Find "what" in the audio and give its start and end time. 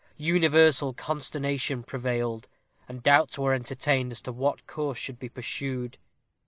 4.31-4.65